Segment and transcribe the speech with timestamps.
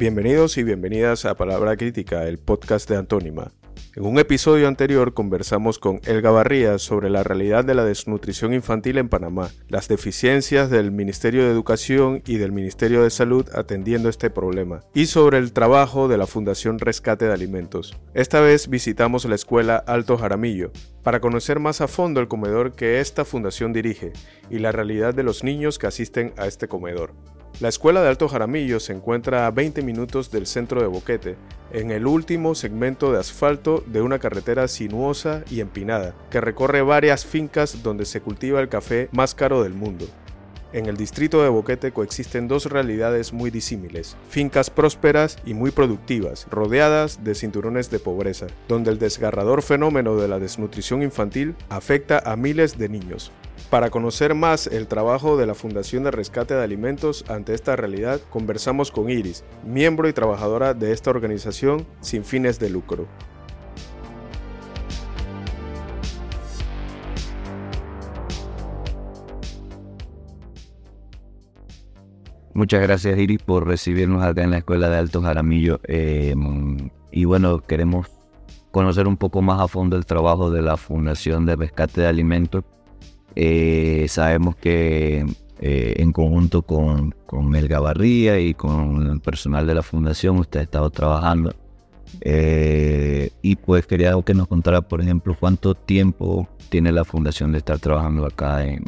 [0.00, 3.52] Bienvenidos y bienvenidas a Palabra Crítica, el podcast de Antónima.
[3.94, 8.96] En un episodio anterior conversamos con Elga Barría sobre la realidad de la desnutrición infantil
[8.96, 14.30] en Panamá, las deficiencias del Ministerio de Educación y del Ministerio de Salud atendiendo este
[14.30, 18.00] problema, y sobre el trabajo de la Fundación Rescate de Alimentos.
[18.14, 20.72] Esta vez visitamos la escuela Alto Jaramillo
[21.02, 24.14] para conocer más a fondo el comedor que esta fundación dirige
[24.48, 27.12] y la realidad de los niños que asisten a este comedor.
[27.60, 31.36] La escuela de Alto Jaramillo se encuentra a 20 minutos del centro de Boquete,
[31.72, 37.26] en el último segmento de asfalto de una carretera sinuosa y empinada, que recorre varias
[37.26, 40.06] fincas donde se cultiva el café más caro del mundo.
[40.72, 46.46] En el distrito de Boquete coexisten dos realidades muy disímiles, fincas prósperas y muy productivas,
[46.50, 52.36] rodeadas de cinturones de pobreza, donde el desgarrador fenómeno de la desnutrición infantil afecta a
[52.36, 53.32] miles de niños.
[53.70, 58.20] Para conocer más el trabajo de la Fundación de Rescate de Alimentos ante esta realidad,
[58.28, 63.06] conversamos con Iris, miembro y trabajadora de esta organización sin fines de lucro.
[72.52, 75.78] Muchas gracias Iris por recibirnos acá en la Escuela de Alto Jaramillo.
[75.84, 76.34] Eh,
[77.12, 78.08] y bueno, queremos
[78.72, 82.64] conocer un poco más a fondo el trabajo de la Fundación de Rescate de Alimentos
[83.36, 85.24] eh, sabemos que
[85.60, 90.60] eh, en conjunto con, con el Gavarría y con el personal de la fundación usted
[90.60, 91.54] ha estado trabajando.
[92.22, 97.58] Eh, y pues quería que nos contara, por ejemplo, cuánto tiempo tiene la fundación de
[97.58, 98.84] estar trabajando acá en...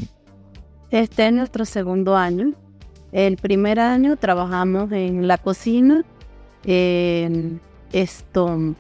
[0.91, 2.53] Este es nuestro segundo año.
[3.13, 6.05] El primer año trabajamos en la cocina.
[6.65, 7.61] En
[7.93, 8.75] esto,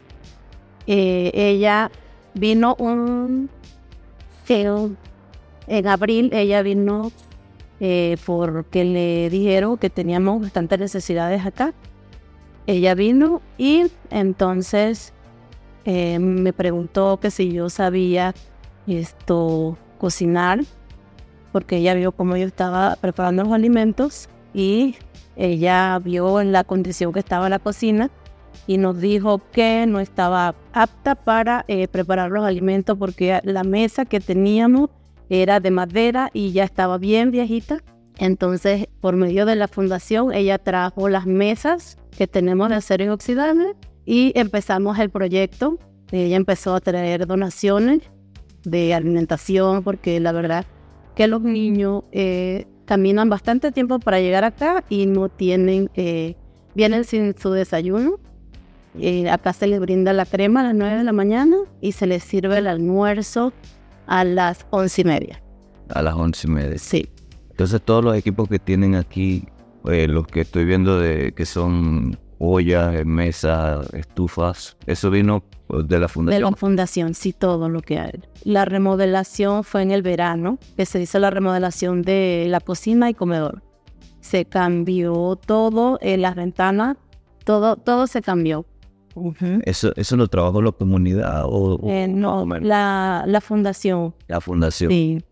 [0.86, 1.90] ella
[2.34, 3.48] vino un
[5.66, 7.12] en abril ella vino
[7.80, 11.74] eh, porque le dijeron que teníamos bastantes necesidades acá.
[12.66, 15.12] Ella vino y entonces
[15.84, 18.34] eh, me preguntó que si yo sabía
[18.86, 20.60] esto cocinar,
[21.50, 24.96] porque ella vio cómo yo estaba preparando los alimentos y
[25.34, 28.10] ella vio en la condición que estaba la cocina
[28.66, 34.04] y nos dijo que no estaba apta para eh, preparar los alimentos porque la mesa
[34.04, 34.90] que teníamos
[35.32, 37.82] era de madera y ya estaba bien viejita.
[38.18, 43.74] Entonces, por medio de la fundación, ella trajo las mesas que tenemos de acero inoxidable
[44.04, 45.78] y empezamos el proyecto.
[46.10, 48.02] Ella empezó a traer donaciones
[48.64, 50.66] de alimentación porque la verdad
[51.14, 56.36] que los niños eh, caminan bastante tiempo para llegar acá y no tienen, eh,
[56.74, 58.20] vienen sin su desayuno.
[59.00, 62.06] Eh, acá se les brinda la crema a las 9 de la mañana y se
[62.06, 63.54] les sirve el almuerzo
[64.06, 65.42] a las once y media.
[65.90, 66.78] A las once y media.
[66.78, 67.08] Sí.
[67.50, 69.46] Entonces todos los equipos que tienen aquí,
[69.84, 76.08] eh, los que estoy viendo de que son ollas, mesas, estufas, eso vino de la
[76.08, 76.42] fundación.
[76.42, 78.12] De la fundación, sí, todo lo que hay.
[78.44, 83.14] La remodelación fue en el verano, que se hizo la remodelación de la cocina y
[83.14, 83.62] comedor.
[84.20, 86.96] Se cambió todo, en las ventanas,
[87.44, 88.66] todo, todo se cambió.
[89.64, 94.14] ¿Eso, ¿Eso lo trabajó la comunidad o, eh, no, la, la, fundación?
[94.28, 94.90] La fundación.
[94.90, 95.22] Sí,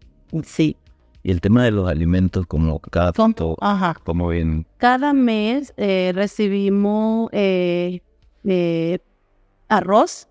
[0.44, 0.76] sí.
[1.22, 3.56] Y el tema de los alimentos, como cada tanto,
[4.04, 4.66] ¿cómo bien?
[4.78, 8.00] Cada mes eh, recibimos eh,
[9.68, 10.28] arroz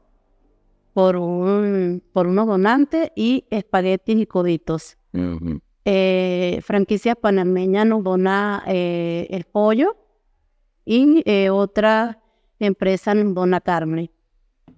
[0.94, 4.98] por, un, por unos donantes y espaguetis y coditos.
[6.64, 9.96] franquicia panameña nos dona el pollo
[10.86, 12.20] y otra
[12.68, 14.10] empresa en Dona Carmen.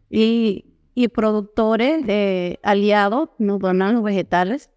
[0.10, 4.70] Y, y productores de aliados nos donan los vegetales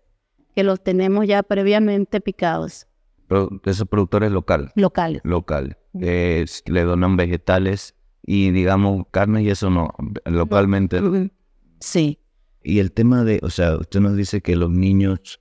[0.54, 2.87] que los tenemos ya previamente picados.
[3.65, 4.70] esos productores locales.
[4.75, 5.20] Locales.
[5.25, 5.76] Locales.
[5.92, 9.91] le donan vegetales y digamos carne y eso no,
[10.25, 11.00] localmente.
[11.80, 12.18] Sí.
[12.62, 15.41] Y el tema de, o sea, usted nos dice que los niños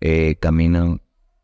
[0.00, 1.00] eh, caminan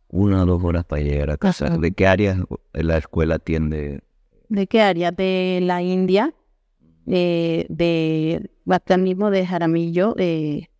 [0.08, 1.70] una o dos horas para llegar a casa.
[1.78, 2.38] ¿De qué áreas
[2.72, 4.03] la escuela atiende
[4.48, 5.10] ¿De qué área?
[5.10, 6.34] De la India,
[7.06, 8.50] de, de
[8.98, 10.70] mismo de Jaramillo, de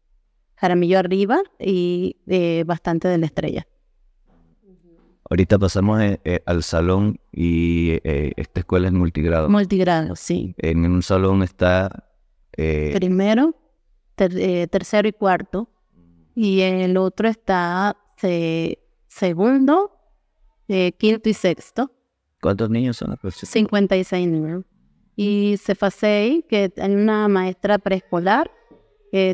[0.56, 3.66] Jaramillo arriba y de bastante de la estrella.
[5.31, 9.49] Ahorita pasamos eh, eh, al salón y eh, esta escuela es multigrado.
[9.49, 10.55] Multigrado, sí.
[10.58, 12.10] En un salón está...
[12.56, 13.56] Primero,
[14.14, 15.69] tercero y cuarto.
[16.37, 17.96] Y en el otro está
[19.08, 19.90] segundo,
[20.69, 21.90] quinto y sexto.
[22.44, 23.17] ¿Cuántos niños son?
[23.31, 24.64] 56 niños.
[25.17, 28.50] Y Cefasei, que es una maestra preescolar,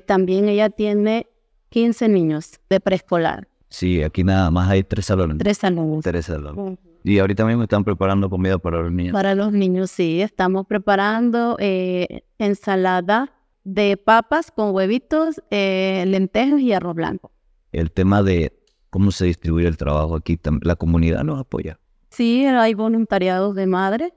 [0.06, 1.26] también ella tiene
[1.70, 3.48] 15 niños de preescolar.
[3.68, 5.38] Sí, aquí nada más hay tres salones.
[5.38, 6.04] Tres salones.
[6.04, 6.78] Tres salones.
[7.02, 9.12] Y ahorita mismo están preparando comida para los niños.
[9.12, 10.22] Para los niños, sí.
[10.22, 13.32] Estamos preparando eh, ensalada
[13.64, 17.32] de papas con huevitos, eh, lentejas y arroz blanco.
[17.72, 18.56] El tema de
[18.88, 21.80] cómo se distribuye el trabajo aquí, la comunidad nos apoya.
[22.10, 24.12] Sí, hay voluntariados de madre,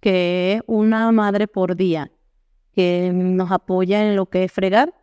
[0.00, 2.10] que es una madre por día,
[2.72, 4.94] que nos apoya en lo que es fregar.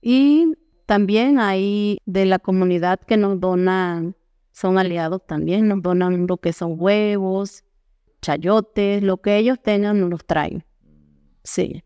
[0.00, 0.54] Y
[0.86, 4.16] también hay de la comunidad que nos donan
[4.52, 7.64] son aliados también, nos donan lo que son huevos,
[8.20, 10.64] chayotes, lo que ellos tengan nos los traen.
[11.44, 11.82] Sí.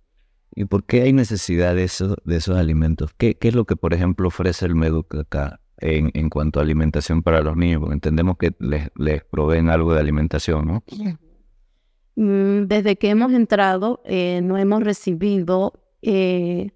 [0.57, 3.13] ¿Y por qué hay necesidad de, eso, de esos alimentos?
[3.17, 7.23] ¿Qué, ¿Qué, es lo que, por ejemplo, ofrece el Meduca acá en, cuanto a alimentación
[7.23, 7.81] para los niños?
[7.81, 10.85] Porque entendemos que les, proveen algo de alimentación, ¿no?
[12.17, 15.73] Mm, desde que hemos entrado, eh, no hemos recibido
[16.03, 16.71] eh,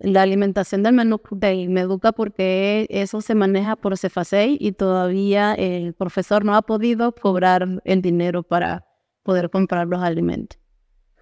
[0.00, 5.92] la alimentación del menú de Meduca porque eso se maneja por Cefasei y todavía el
[5.94, 8.86] profesor no ha podido cobrar el dinero para
[9.22, 10.58] poder comprar los alimentos.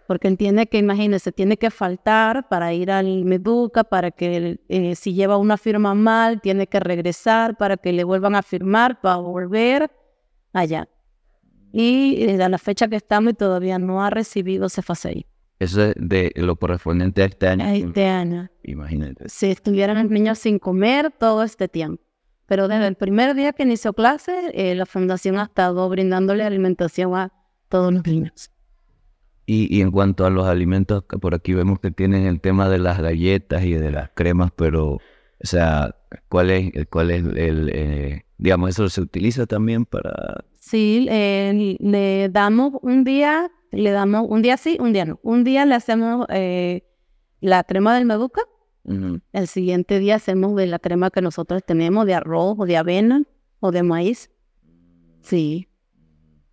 [0.06, 5.14] Porque entiende que, imagínese, tiene que faltar para ir al Meduca, para que eh, si
[5.14, 9.90] lleva una firma mal, tiene que regresar para que le vuelvan a firmar para volver
[10.52, 10.88] allá.
[11.72, 15.26] Y eh, a la fecha que estamos todavía no ha recibido Cefasei.
[15.58, 17.64] Eso es de lo correspondiente a este año.
[17.64, 18.50] A este año.
[18.62, 19.28] Imagínate.
[19.28, 22.02] Si estuvieran los niños sin comer todo este tiempo.
[22.46, 27.14] Pero desde el primer día que inició clase, eh, la fundación ha estado brindándole alimentación
[27.16, 27.32] a
[27.68, 28.50] todos los niños.
[29.46, 32.78] Y, y, en cuanto a los alimentos, por aquí vemos que tienen el tema de
[32.78, 35.00] las galletas y de las cremas, pero, o
[35.40, 35.94] sea,
[36.28, 40.44] ¿cuál es, cuál es el, eh, digamos, eso se utiliza también para...
[40.58, 45.20] Sí, eh, le damos un día le damos un día sí, un día no.
[45.22, 46.84] Un día le hacemos eh,
[47.40, 48.42] la crema del meduca,
[49.32, 53.24] el siguiente día hacemos de la crema que nosotros tenemos de arroz o de avena
[53.58, 54.30] o de maíz.
[55.22, 55.65] Sí.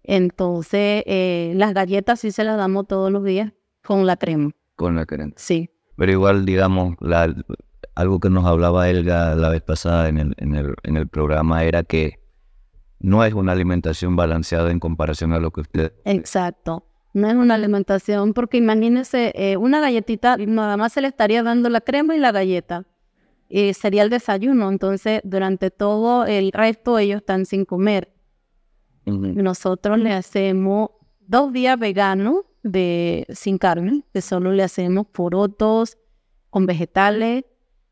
[0.04, 3.54] Entonces, eh, las galletas sí se las damos todos los días
[3.84, 4.52] con la crema.
[4.76, 5.34] Con la crema.
[5.36, 5.70] Sí.
[5.96, 7.34] Pero igual, digamos, la,
[7.96, 11.64] algo que nos hablaba Elga la vez pasada en el, en el, en el programa
[11.64, 12.20] era que
[13.00, 15.94] no es una alimentación balanceada en comparación a lo que usted...
[16.06, 21.44] Exacto no es una alimentación, porque imagínense, eh, una galletita, nada más se le estaría
[21.44, 22.86] dando la crema y la galleta.
[23.50, 28.12] Y sería el desayuno, entonces durante todo el resto ellos están sin comer.
[29.06, 35.98] Nosotros le hacemos dos días veganos de, sin carne, que solo le hacemos porotos
[36.50, 37.46] con vegetales,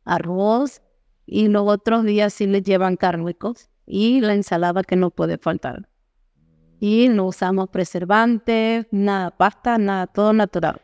[0.06, 0.82] arroz,
[1.26, 5.88] y los otros días sí les llevan cárnicos y la ensalada que no puede faltar.
[6.80, 10.82] Y no usamos preservantes, nada pasta, nada, todo natural.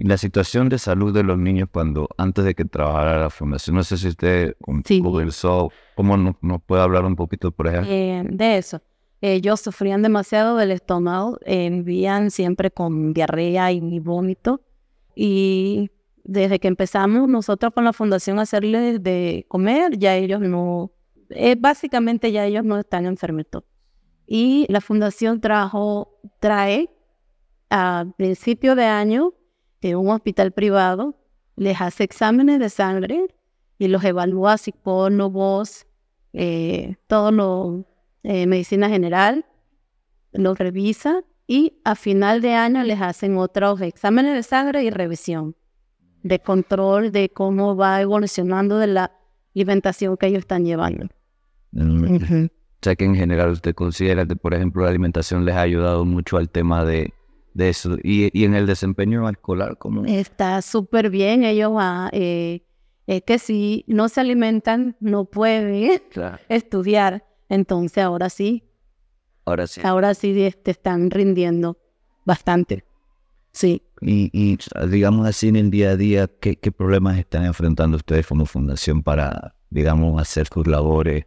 [0.00, 3.76] Y la situación de salud de los niños cuando, antes de que trabajara la fundación,
[3.76, 4.56] no sé si usted
[4.86, 5.02] sí.
[5.02, 7.92] conversó, ¿cómo nos, puede hablar un poquito por ejemplo?
[7.92, 8.80] Eh, de eso.
[9.20, 14.62] Ellos sufrían demasiado del estómago, eh, vivían siempre con diarrea y vómito.
[15.14, 15.90] Y
[16.24, 20.92] desde que empezamos nosotros con la fundación a hacerles de comer, ya ellos no,
[21.28, 23.64] eh, básicamente ya ellos no están enfermitos.
[24.26, 26.88] Y la fundación trajo, trae
[27.68, 29.34] a principio de año
[29.80, 31.16] de un hospital privado,
[31.56, 33.26] les hace exámenes de sangre
[33.78, 35.86] y los evalúa psicólogos,
[36.32, 37.84] eh, todo lo,
[38.22, 39.46] eh, medicina general,
[40.32, 45.56] los revisa y a final de año les hacen otros exámenes de sangre y revisión
[46.22, 49.12] de control de cómo va evolucionando de la
[49.54, 51.06] alimentación que ellos están llevando.
[51.74, 56.04] O sea que en general usted considera que, por ejemplo, la alimentación les ha ayudado
[56.04, 57.12] mucho al tema de,
[57.54, 57.96] de eso.
[58.02, 60.04] Y, y, en el desempeño escolar, ¿cómo?
[60.04, 61.44] Está súper bien.
[61.44, 62.62] Ellos van, eh,
[63.06, 66.00] es que si no se alimentan, no pueden
[66.48, 67.24] estudiar.
[67.48, 68.64] Entonces ahora sí.
[69.44, 69.80] Ahora sí.
[69.82, 71.78] Ahora sí te este, están rindiendo
[72.24, 72.84] bastante.
[73.52, 73.82] Sí.
[74.00, 78.26] Y, y, digamos así en el día a día, ¿qué, ¿qué problemas están enfrentando ustedes
[78.26, 81.26] como fundación para, digamos, hacer sus labores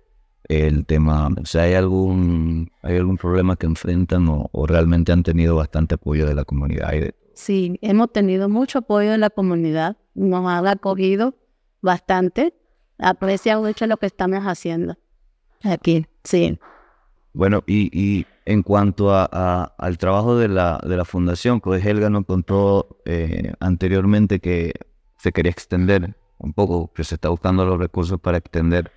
[0.50, 5.56] el tema, o sea, ¿hay algún, hay algún problema que enfrentan o, realmente han tenido
[5.56, 6.92] bastante apoyo de la comunidad?
[7.34, 11.36] Sí, hemos tenido mucho apoyo de la comunidad, nos han acogido
[11.82, 12.54] bastante,
[12.98, 14.98] aprecian mucho lo que estamos haciendo
[15.64, 16.60] aquí, sí.
[17.34, 22.10] Bueno, y, y en cuanto a, al trabajo de la, de la fundación, pues Helga
[22.10, 24.74] nos contó eh, anteriormente que
[25.18, 28.92] se quería extender un poco, que se está buscando los recursos para extender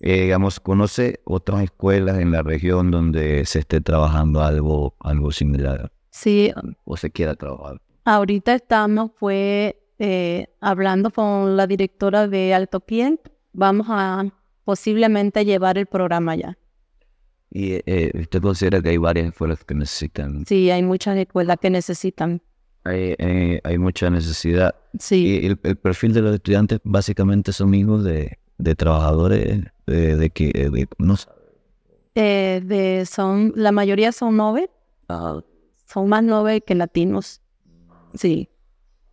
[0.00, 5.90] eh, digamos, conoce otras escuelas en la región donde se esté trabajando algo, algo similar.
[6.10, 6.52] Sí.
[6.84, 7.80] O se quiera trabajar.
[8.04, 13.18] Ahorita estamos fue eh, hablando con la directora de Alto Pie.
[13.52, 14.24] Vamos a
[14.64, 16.56] posiblemente llevar el programa ya.
[17.50, 20.44] ¿Y eh, usted considera que hay varias escuelas que necesitan?
[20.46, 22.42] Sí, hay muchas escuelas que necesitan.
[22.84, 24.74] Hay, eh, hay mucha necesidad.
[24.98, 25.40] Sí.
[25.42, 30.30] Y el, el perfil de los estudiantes básicamente son hijos de, de trabajadores de, de
[30.30, 31.28] que de- no sé.
[32.14, 34.68] Eh, de, son, la mayoría son nove,
[35.86, 37.40] son más nove que latinos.
[38.14, 38.48] Sí.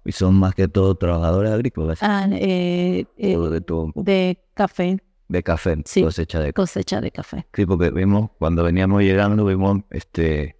[0.05, 4.97] y son más que todo trabajadores agrícolas Ah, eh, eh, de todo, de café,
[5.27, 6.01] de café, Sí.
[6.03, 7.45] cosecha de cosecha de café.
[7.53, 10.55] Sí, porque vimos, cuando veníamos llegando, vimos este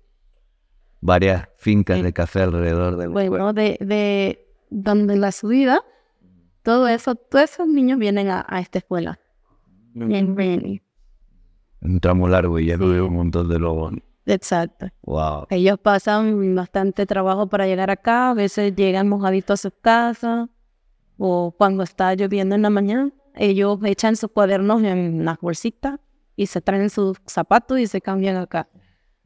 [1.02, 5.84] varias fincas de café alrededor del Bueno, de, de donde la subida,
[6.66, 9.18] todo eso, todos esos niños vienen a, a esta escuela.
[9.96, 10.82] En Beni.
[11.82, 12.84] un tramo largo y ya Sí.
[12.86, 13.94] veo un montón de lobos.
[14.26, 14.88] Exacto.
[15.04, 15.46] Wow.
[15.52, 20.50] Ellos pasan bastante trabajo para llegar acá, a veces llegan mojaditos a sus casas,
[21.18, 26.00] o cuando está lloviendo en la mañana, ellos echan sus cuadernos en las bolsitas
[26.36, 28.68] y se traen sus zapatos y se cambian acá.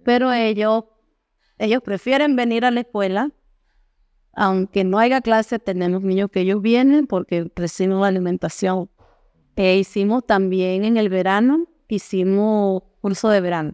[0.03, 0.83] Pero ellos,
[1.57, 3.31] ellos prefieren venir a la escuela,
[4.39, 8.89] aunque no haya clase, tenemos niños que ellos vienen porque recibimos alimentación.
[9.57, 13.73] E hicimos también en el verano, hicimos curso de verano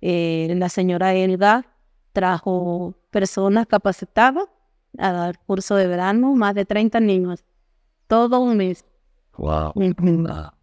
[0.00, 1.64] eh, la señora Elga
[2.12, 4.44] trajo personas capacitadas
[4.98, 7.44] a dar curso de verano, más de 30 niños,
[8.08, 8.84] todo un mes.
[9.38, 9.72] Wow.
[10.28, 10.54] Ah.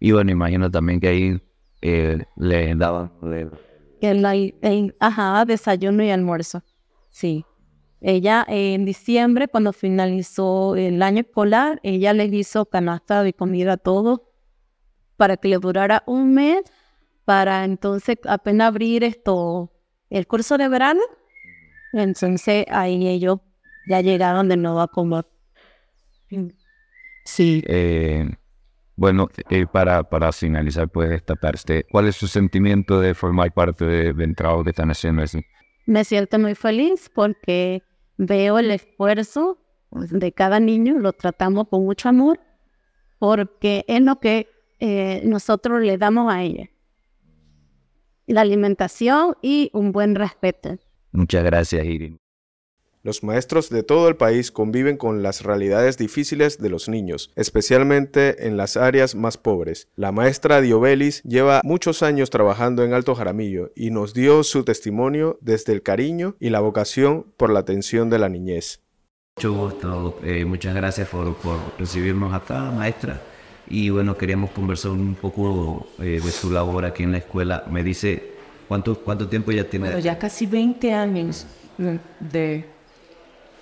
[0.00, 1.40] Y bueno, imagino también que ahí
[1.82, 3.48] eh, le daban le-
[4.00, 6.62] En la, en- ajá, desayuno y almuerzo.
[7.10, 7.44] Sí.
[8.06, 13.72] Ella eh, en diciembre, cuando finalizó el año escolar, ella les hizo canasta de comida
[13.72, 14.20] a todos
[15.16, 16.60] para que les durara un mes,
[17.24, 19.72] para entonces apenas abrir esto,
[20.10, 21.00] el curso de verano.
[21.94, 23.38] Entonces ahí ellos
[23.88, 25.24] ya llegaron de nuevo a comer.
[27.24, 27.62] Sí.
[27.66, 28.28] eh,
[28.96, 33.86] bueno, eh, para, para finalizar pues esta parte, ¿cuál es su sentimiento de formar parte
[33.86, 35.22] de- del trabajo que están haciendo?
[35.22, 35.40] así?
[35.86, 37.82] me siento muy feliz porque
[38.16, 39.58] veo el esfuerzo
[39.90, 42.40] de cada niño, lo tratamos con mucho amor,
[43.18, 44.48] porque es lo que
[44.80, 46.68] eh, nosotros le damos a ella.
[48.26, 50.76] La alimentación y un buen respeto.
[51.12, 52.23] Muchas gracias, Irin.
[53.04, 58.46] Los maestros de todo el país conviven con las realidades difíciles de los niños, especialmente
[58.46, 59.88] en las áreas más pobres.
[59.94, 65.38] La maestra Diobelis lleva muchos años trabajando en Alto Jaramillo y nos dio su testimonio
[65.42, 68.80] desde el cariño y la vocación por la atención de la niñez.
[69.36, 73.20] Mucho gusto, eh, muchas gracias por, por recibirnos acá, maestra.
[73.66, 77.64] Y bueno, queríamos conversar un poco eh, de su labor aquí en la escuela.
[77.70, 78.32] Me dice,
[78.66, 79.88] ¿cuánto, cuánto tiempo ya tiene?
[79.88, 81.46] Bueno, ya casi 20 años
[81.76, 82.64] de,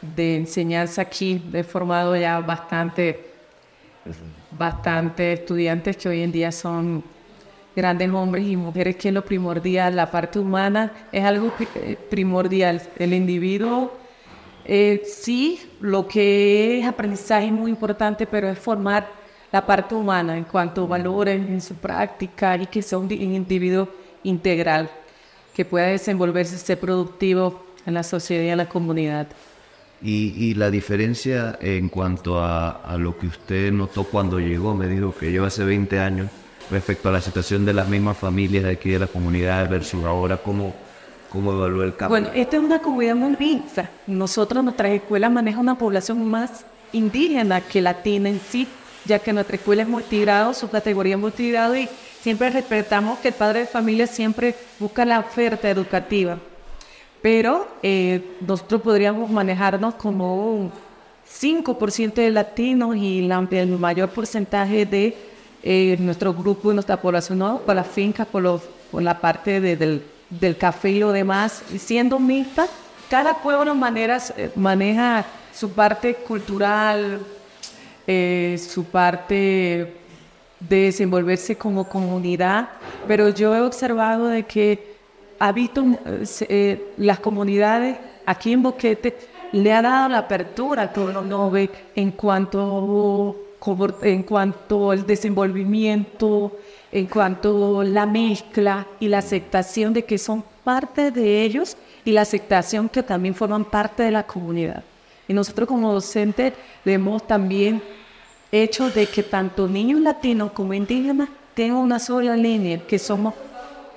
[0.03, 1.43] de enseñanza aquí.
[1.53, 3.25] He formado ya bastante,
[4.51, 7.03] bastante estudiantes que hoy en día son
[7.75, 9.97] grandes hombres y mujeres, que es lo primordial.
[9.97, 12.83] La parte humana es algo eh, primordial.
[12.97, 13.93] El individuo,
[14.65, 19.09] eh, sí, lo que es aprendizaje es muy importante, pero es formar
[19.51, 23.89] la parte humana en cuanto a valores en su práctica y que sea un individuo
[24.23, 24.91] integral
[25.55, 29.27] que pueda desenvolverse, ser productivo en la sociedad y en la comunidad.
[30.03, 34.89] Y, y la diferencia en cuanto a, a lo que usted notó cuando llegó, me
[34.89, 36.29] dijo que lleva hace 20 años,
[36.71, 40.39] respecto a la situación de las mismas familias de aquí de la comunidad versus ahora,
[40.39, 40.75] ¿cómo,
[41.29, 42.21] cómo evaluó el cambio?
[42.21, 43.91] Bueno, esta es una comunidad muy mixta.
[44.07, 48.67] Nosotros, nuestras escuelas manejan una población más indígena que latina en sí,
[49.05, 51.89] ya que nuestra escuela es multigrado, su categoría es multigrado y
[52.21, 56.39] siempre respetamos que el padre de familia siempre busca la oferta educativa.
[57.23, 60.73] Pero eh, nosotros podríamos manejarnos como un
[61.41, 63.21] 5% de latinos y
[63.63, 65.17] el mayor porcentaje de
[65.63, 67.59] eh, nuestro grupo, nuestra población, ¿no?
[67.61, 68.61] por las fincas, por
[68.95, 72.67] la parte de- del, café y lo demás, siendo mixta,
[73.09, 75.25] cada pueblo maneras, eh, maneja
[75.55, 77.21] su parte cultural,
[78.59, 79.95] su parte
[80.59, 82.69] de desenvolverse como comunidad,
[83.07, 84.92] pero yo he observado de que
[85.43, 89.19] habito eh, eh, las comunidades aquí en Boquete
[89.51, 93.37] le ha dado la apertura a todo lo ve en cuanto
[94.03, 96.59] en cuanto al desenvolvimiento,
[96.91, 102.13] en cuanto a la mezcla y la aceptación de que son parte de ellos y
[102.13, 104.83] la aceptación que también forman parte de la comunidad.
[105.29, 107.81] Y nosotros como docentes le hemos también
[108.51, 113.35] hecho de que tanto niños latinos como indígenas tengan una sola línea, que somos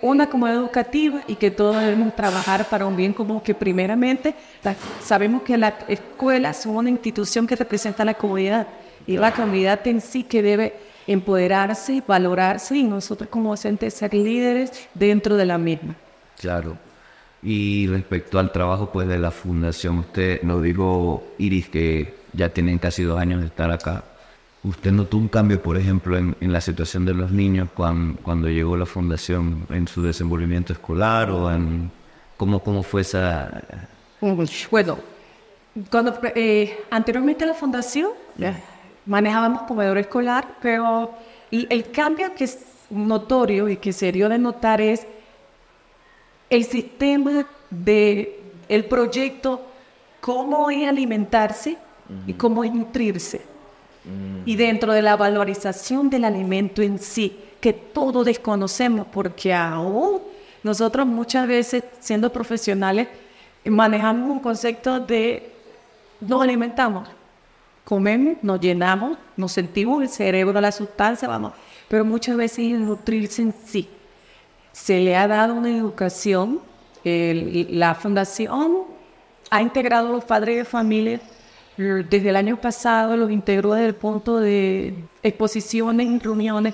[0.10, 4.76] una comunidad educativa y que todos debemos trabajar para un bien común, que primeramente la-
[5.04, 8.68] sabemos que las escuelas son una institución que representa a la comunidad
[9.08, 10.74] y la comunidad en sí que debe
[11.08, 15.96] empoderarse, valorarse y nosotros como docentes ser líderes dentro de la misma.
[16.40, 16.78] Claro.
[17.44, 22.80] Y respecto al trabajo pues de la fundación, usted nos dijo, Iris, que ya tienen
[22.80, 24.04] casi dos años de estar acá.
[24.66, 28.76] ¿Usted notó un cambio, por ejemplo, en, la situación de los niños cuando, cuando, llegó
[28.76, 31.92] la fundación en su desenvolvimiento escolar o en
[32.36, 33.62] cómo, cómo fue esa...
[34.72, 34.98] Bueno,
[35.92, 38.10] cuando eh, anteriormente la fundación
[39.06, 41.14] manejábamos comedor escolar, pero
[41.52, 45.06] el, el cambio que es notorio y que se dio de notar es
[46.50, 49.62] el sistema de el proyecto,
[50.22, 51.78] cómo es alimentarse
[52.26, 53.55] y cómo es nutrirse.
[54.46, 60.22] Y dentro de la valorización del alimento en sí, que todos desconocemos, porque aún
[60.62, 63.08] nosotros muchas veces, siendo profesionales,
[63.66, 65.52] manejamos un concepto de
[66.22, 67.10] nos alimentamos,
[67.84, 71.54] comemos, nos llenamos, nos sentimos el cerebro, la sustancia, vamos,
[71.88, 73.90] pero muchas veces el nutrirse en sí
[74.76, 76.60] se le ha dado una educación.
[77.04, 78.84] la fundación
[79.50, 81.22] ha integrado a los padres de familia
[81.78, 86.74] desde el año pasado, los integró desde el punto de exposiciones reuniones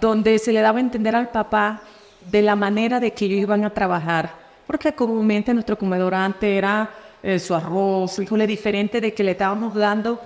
[0.00, 1.82] donde se le daba a entender al papá
[2.30, 4.30] de la manera de que ellos iban a trabajar.
[4.66, 6.90] Porque comúnmente nuestro comedor antes era
[7.22, 10.20] eh, su arroz, su híjole diferente de que le estábamos dando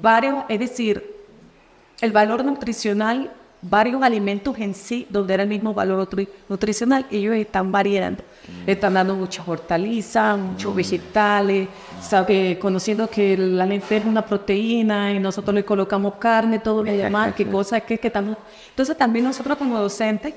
[0.00, 1.16] varios, es decir,
[2.00, 3.32] el valor nutricional
[3.68, 6.08] varios alimentos en sí, donde era el mismo valor
[6.48, 8.22] nutricional, ellos están variando.
[8.22, 8.70] Mm.
[8.70, 10.76] Están dando muchas hortalizas, muchos mm.
[10.76, 11.68] vegetales,
[12.00, 16.92] sabe, conociendo que la lenteja es una proteína y nosotros le colocamos carne, todo lo
[16.92, 18.36] demás, qué cosa que, que estamos...
[18.70, 20.34] Entonces también nosotros como docentes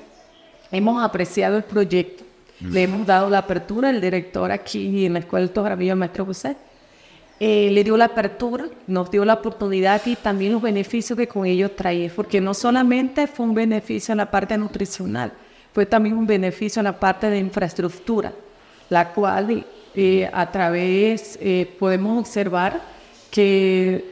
[0.70, 2.24] hemos apreciado el proyecto,
[2.60, 2.72] mm.
[2.72, 6.26] le hemos dado la apertura, el director aquí en la Escuela de Tojaramillo, el maestro
[6.26, 6.56] José,
[7.42, 11.46] eh, le dio la apertura, nos dio la oportunidad y también los beneficios que con
[11.46, 15.32] ellos traía, porque no solamente fue un beneficio en la parte nutricional,
[15.72, 18.34] fue también un beneficio en la parte de infraestructura,
[18.90, 22.78] la cual eh, a través eh, podemos observar
[23.30, 24.04] que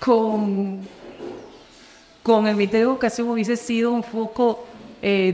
[0.00, 0.80] con,
[2.20, 4.66] con el Ministerio de Educación hubiese sido un poco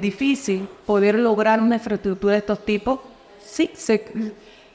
[0.03, 2.99] difícil poder lograr una infraestructura de estos tipos.
[3.41, 4.05] Sí, se,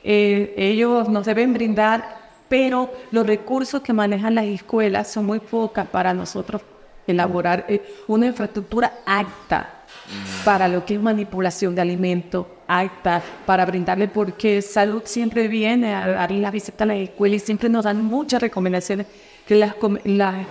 [0.07, 5.87] eh, ellos nos deben brindar, pero los recursos que manejan las escuelas son muy pocas
[5.87, 6.61] para nosotros
[7.07, 9.81] elaborar eh, una infraestructura acta
[10.43, 16.07] para lo que es manipulación de alimentos, acta para brindarle, porque salud siempre viene a
[16.07, 19.07] dar la visita a la escuela y siempre nos dan muchas recomendaciones
[19.47, 19.75] que las,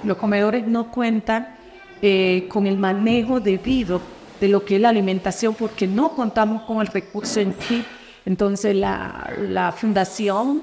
[0.02, 1.56] los comedores no cuentan
[2.02, 4.00] eh, con el manejo debido
[4.40, 7.84] de lo que es la alimentación porque no contamos con el recurso en sí
[8.26, 10.62] entonces la, fundación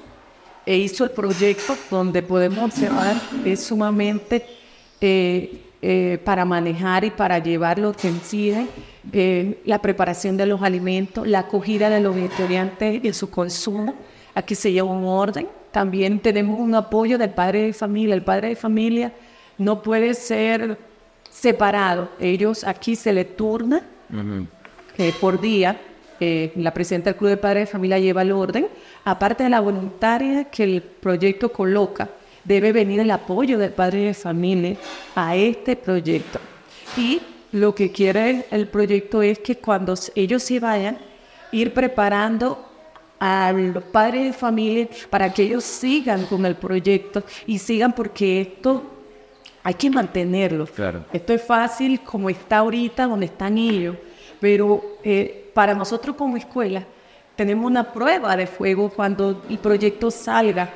[0.66, 4.46] hizo el proyecto donde podemos observar es sumamente
[5.00, 8.66] eh, eh, para manejar y para llevar lo que incide
[9.12, 13.94] eh, la preparación de los alimentos, la acogida de los estudiantes y su consumo.
[14.34, 15.48] Aquí se lleva un orden.
[15.72, 18.14] También tenemos un apoyo del padre de familia.
[18.14, 19.12] El padre de familia
[19.58, 20.78] no puede ser
[21.28, 22.10] separado.
[22.20, 23.82] Ellos aquí se le turna
[25.20, 25.80] por día
[26.56, 28.68] la presidenta del Club de Padres de Familia lleva el orden,
[29.04, 32.08] aparte de la voluntaria que el proyecto coloca,
[32.44, 34.76] debe venir el apoyo del padre de familia
[35.14, 36.38] a este proyecto.
[36.96, 37.20] Y
[37.52, 40.98] lo que quiere el proyecto es que cuando ellos se vayan,
[41.52, 42.66] ir preparando
[43.20, 48.40] a los padres de familia para que ellos sigan con el proyecto y sigan porque
[48.40, 48.82] esto
[49.62, 50.66] hay que mantenerlo.
[50.66, 51.04] Claro.
[51.12, 53.96] Esto es fácil como está ahorita, donde están ellos,
[54.40, 56.84] pero eh, para nosotros como escuela
[57.36, 60.70] tenemos una prueba de fuego cuando el proyecto salga,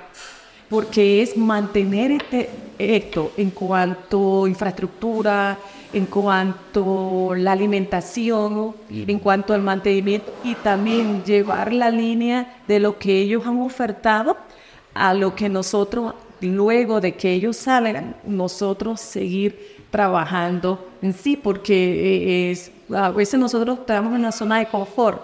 [0.69, 5.59] porque es mantener este, esto en cuanto a infraestructura,
[5.93, 12.81] en cuanto a la alimentación, en cuanto al mantenimiento y también llevar la línea de
[12.81, 14.37] lo que ellos han ofertado
[14.95, 21.75] a lo que nosotros, luego de que ellos salgan, nosotros seguir trabajando en sí, porque
[21.75, 25.23] eh, es a veces nosotros estamos en una zona de confort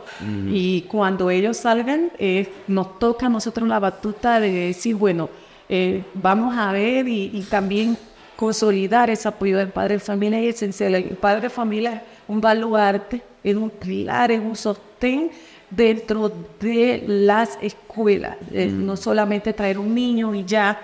[0.48, 5.28] y cuando ellos salgan eh, nos toca a nosotros la batuta de decir, bueno,
[5.68, 7.96] eh, vamos a ver y, también
[8.34, 10.94] consolidar ese apoyo del padre de familia es esencial.
[10.94, 15.30] El padre de familia es un baluarte, es un pilar, es un sostén
[15.70, 18.38] dentro de las escuelas.
[18.50, 20.80] Eh, no solamente traer un niño y ya,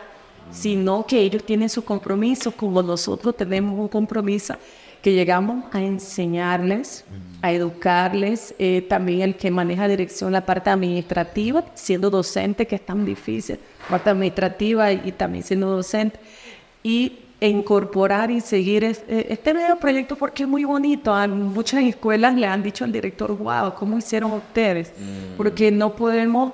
[0.50, 4.54] sino que ellos tienen su compromiso, como nosotros tenemos un compromiso
[5.02, 7.04] que llegamos a enseñarles,
[7.40, 12.84] a educarles, eh, también el que maneja dirección la parte administrativa, siendo docente, que es
[12.84, 13.58] tan difícil,
[13.88, 16.18] parte administrativa y, también siendo docente,
[16.82, 21.14] y incorporar y seguir este, este nuevo proyecto porque es muy bonito.
[21.14, 24.92] A muchas escuelas le han dicho al director, wow, ¿cómo hicieron ustedes?
[24.98, 25.36] Mm.
[25.36, 26.52] Porque no podemos...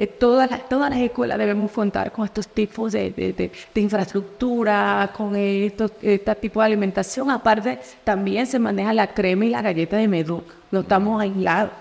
[0.00, 5.34] Eh, todas, las, todas las escuelas debemos contar con estos tipos de, de, infraestructura, con
[5.34, 7.28] estos, este tipo de alimentación.
[7.32, 10.54] Aparte, también se maneja la crema y la galleta de Meduca.
[10.70, 11.72] No estamos aislados.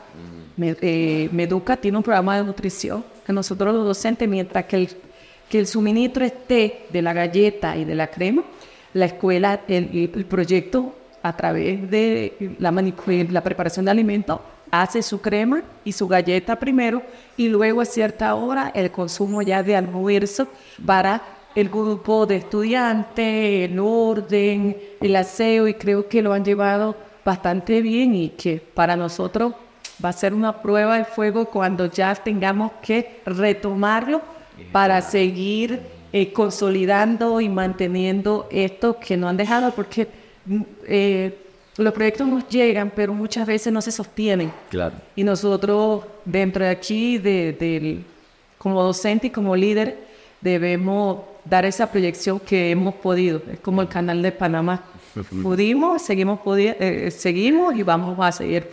[0.59, 4.89] Eh, Meduca tiene un programa de nutrición que nosotros los docentes, mientras que el,
[5.47, 8.43] que el suministro esté de la galleta y de la crema,
[8.93, 14.39] la escuela, el, el proyecto a través de la, la preparación de alimentos
[14.71, 17.01] hace su crema y su galleta primero
[17.35, 20.47] y luego a cierta hora el consumo ya de almuerzo
[20.85, 21.21] para
[21.55, 27.81] el grupo de estudiantes, el orden, el aseo y creo que lo han llevado bastante
[27.81, 29.53] bien y que para nosotros
[30.03, 34.21] va a ser una prueba de fuego cuando ya tengamos que retomarlo
[34.71, 35.81] para seguir
[36.13, 40.07] eh, consolidando y manteniendo esto que no han dejado porque
[40.45, 41.46] mm, eh,
[41.83, 44.51] los proyectos nos llegan, pero muchas veces no se sostienen.
[44.69, 44.95] Claro.
[45.15, 48.03] Y nosotros, dentro de aquí, de,
[48.57, 49.97] como docente y como líder,
[50.41, 53.41] debemos dar esa proyección que hemos podido.
[53.51, 54.83] Es como el canal de Panamá.
[55.41, 58.69] Pudimos, seguimos, eh, seguimos y vamos a seguir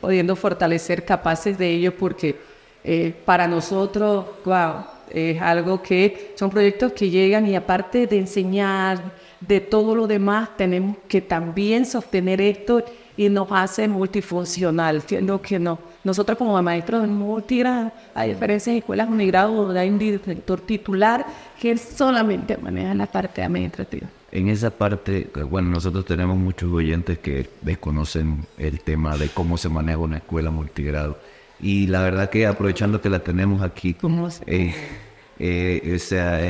[0.00, 2.36] pudiendo fortalecer capaces de ello porque
[2.84, 9.12] eh, para nosotros, wow, es algo que son proyectos que llegan y aparte de enseñar,
[9.40, 12.84] de todo lo demás, tenemos que también sostener esto
[13.16, 15.78] y nos hace multifuncional, siendo que no.
[16.04, 21.26] Nosotros como maestros de multigrado, hay diferentes escuelas unigrado donde hay un director titular
[21.60, 24.08] que solamente maneja la parte administrativa.
[24.32, 29.68] En esa parte, bueno, nosotros tenemos muchos oyentes que desconocen el tema de cómo se
[29.68, 31.18] maneja una escuela multigrado.
[31.62, 33.96] Y la verdad que aprovechando que la tenemos aquí,
[34.46, 34.74] eh,
[35.38, 36.40] eh, o sea,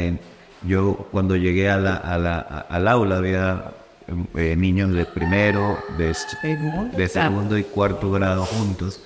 [0.66, 3.72] yo cuando llegué a la, a la, al aula había
[4.36, 6.14] eh, niños de primero, de,
[6.96, 9.00] de, segundo y cuarto grado juntos.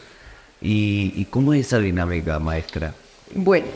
[0.61, 2.95] ¿Y, ¿Y cómo es esa dinámica, maestra?
[3.35, 3.67] Bueno,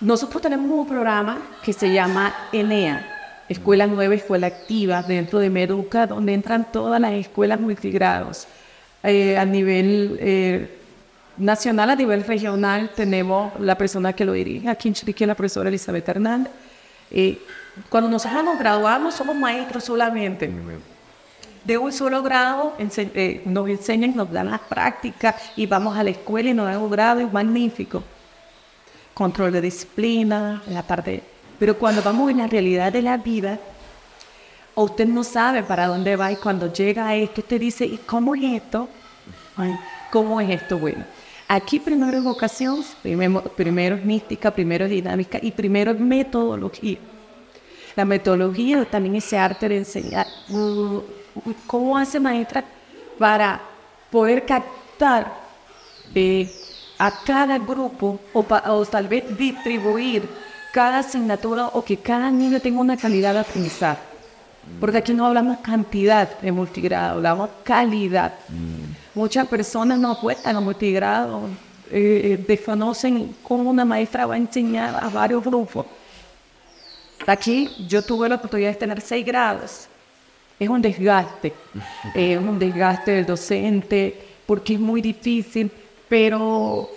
[0.00, 6.06] nosotros tenemos un programa que se llama ENEA, Escuela Nueva, Escuela Activa, dentro de Meduca,
[6.06, 8.46] donde entran todas las escuelas multigrados.
[9.02, 10.78] Eh, a nivel eh,
[11.38, 15.68] nacional, a nivel regional, tenemos la persona que lo dirige aquí en Chiriquí, la profesora
[15.68, 16.52] Elizabeth Hernández.
[17.10, 17.38] Eh,
[17.88, 20.50] cuando nosotros nos graduamos, somos maestros solamente.
[21.64, 26.10] De un solo grado eh, nos enseñan, nos dan las prácticas y vamos a la
[26.10, 28.02] escuela y nos dan un grado es magnífico.
[29.14, 31.22] Control de disciplina, la parte.
[31.58, 33.58] Pero cuando vamos en la realidad de la vida,
[34.82, 38.34] usted no sabe para dónde va y cuando llega a esto, usted dice, ¿y cómo
[38.34, 38.88] es esto?
[40.10, 40.78] ¿Cómo es esto?
[40.78, 41.04] Bueno,
[41.50, 46.98] Aquí primero es vocación, primero, es mística, primero es dinámica y primero es metodología.
[47.96, 50.26] La metodología también es ese arte de enseñar.
[51.66, 52.62] ¿Cómo hace maestra
[53.18, 53.62] para
[54.10, 55.32] poder captar
[56.14, 56.52] eh,
[56.98, 60.28] a cada grupo o, o, tal vez distribuir
[60.70, 64.17] cada asignatura o que cada niño tenga una calidad de aprendizaje?
[64.80, 68.34] Porque aquí no hablamos cantidad de multigrado, hablamos calidad.
[68.48, 69.18] Mm.
[69.18, 71.48] Muchas personas no apuestan a multigrado,
[71.90, 75.86] eh, eh, desconocen cómo una maestra va a enseñar a varios grupos.
[77.26, 79.88] Aquí yo tuve la oportunidad de tener seis grados.
[80.58, 81.52] Es un desgaste,
[82.14, 85.70] es un desgaste del docente, porque es muy difícil,
[86.08, 86.88] pero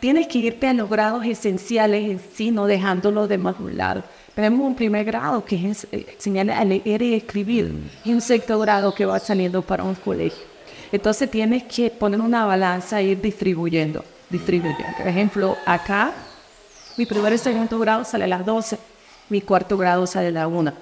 [0.00, 4.02] tienes que irte a los grados esenciales en sí, no dejándolo de más un lado.
[4.34, 8.08] Tenemos un primer grado que es eh, enseñar a leer y escribir mm.
[8.08, 10.44] y un sexto grado que va saliendo para un colegio.
[10.90, 14.96] Entonces tienes que poner una balanza e ir distribuyendo, distribuyendo.
[14.96, 16.12] Por ejemplo, acá
[16.96, 18.78] mi primer y segundo grado sale a las 12,
[19.28, 20.72] mi cuarto grado sale a las 1.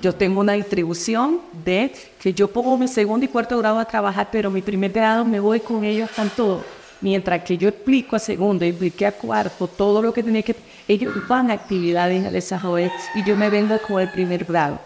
[0.00, 4.28] Yo tengo una distribución de que yo pongo mi segundo y cuarto grado a trabajar,
[4.32, 6.64] pero mi primer grado me voy con ellos con todo.
[7.02, 10.54] Mientras que yo explico a segundo y expliqué a cuarto todo lo que tenía que
[10.88, 14.78] ellos van a actividades a desarrollo y yo me vengo con el primer grado.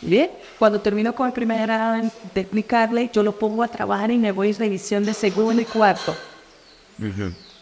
[0.00, 0.30] ¿Bien?
[0.58, 4.32] Cuando termino con el primer grado de explicarle, yo lo pongo a trabajar y me
[4.32, 6.14] voy a revisión de segundo y cuarto.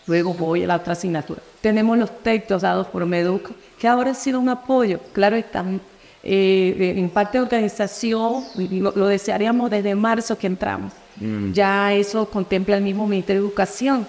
[0.07, 1.41] Luego voy a la otra asignatura.
[1.61, 4.99] Tenemos los textos dados por Meduca, que ahora ha sido un apoyo.
[5.13, 5.81] Claro, están
[6.25, 10.93] eh, en parte de organización, lo, lo, desearíamos desde marzo que entramos.
[11.17, 11.53] Mm.
[11.53, 14.07] Ya eso contempla el mismo Ministerio de Educación.